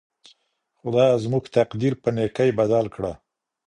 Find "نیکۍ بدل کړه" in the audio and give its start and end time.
2.15-3.13